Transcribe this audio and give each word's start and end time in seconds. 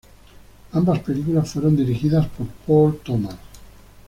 Ambas 0.73 0.97
películas 1.01 1.51
fueron 1.51 1.75
dirigidas 1.75 2.25
por 2.25 2.47
Paul 2.65 2.99
Thomas. 3.05 3.35